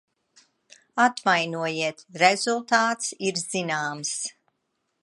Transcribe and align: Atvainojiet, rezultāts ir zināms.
Atvainojiet, 1.03 2.01
rezultāts 2.25 3.13
ir 3.31 3.45
zināms. 3.47 4.17